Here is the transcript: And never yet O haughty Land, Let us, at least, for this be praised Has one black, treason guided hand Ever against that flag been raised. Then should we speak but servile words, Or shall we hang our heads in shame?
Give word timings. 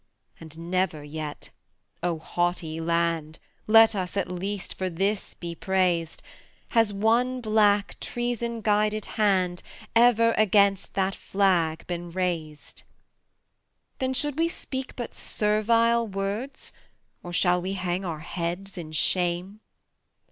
And 0.39 0.57
never 0.71 1.03
yet 1.03 1.51
O 2.01 2.17
haughty 2.17 2.79
Land, 2.81 3.37
Let 3.67 3.93
us, 3.93 4.17
at 4.17 4.31
least, 4.31 4.73
for 4.73 4.89
this 4.89 5.35
be 5.35 5.53
praised 5.53 6.23
Has 6.69 6.91
one 6.91 7.39
black, 7.39 7.99
treason 7.99 8.61
guided 8.61 9.05
hand 9.05 9.61
Ever 9.95 10.33
against 10.39 10.95
that 10.95 11.13
flag 11.13 11.85
been 11.85 12.09
raised. 12.11 12.81
Then 13.99 14.15
should 14.15 14.39
we 14.39 14.47
speak 14.47 14.95
but 14.95 15.13
servile 15.13 16.07
words, 16.07 16.73
Or 17.21 17.31
shall 17.31 17.61
we 17.61 17.73
hang 17.73 18.03
our 18.03 18.21
heads 18.21 18.79
in 18.79 18.93
shame? 18.93 19.59